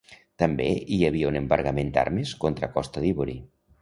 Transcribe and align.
També 0.43 0.65
hi 0.95 0.97
havia 1.09 1.29
un 1.33 1.37
embargament 1.41 1.93
d'armes 1.99 2.33
contra 2.47 2.71
Costa 2.79 3.05
d'Ivori. 3.05 3.37